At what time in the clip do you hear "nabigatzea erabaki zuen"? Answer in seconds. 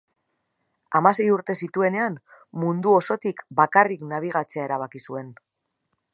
4.15-5.31